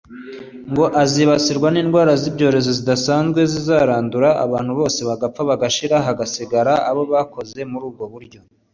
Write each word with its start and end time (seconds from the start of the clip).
ngo 0.71 0.85
azibasirwa 1.03 1.67
n’indwara 1.71 2.11
z’ibyorezo 2.21 2.69
zidasanzwe 2.77 3.39
zizarandura 3.51 4.29
abantu 4.45 4.71
bose 4.79 4.99
bagapfa 5.09 5.41
bagashira 5.49 5.95
hagasigara 6.07 6.73
abo 6.89 7.03
bakoze 7.11 7.59
muri 7.71 7.83
ubwo 7.91 8.05
buryo 8.13 8.39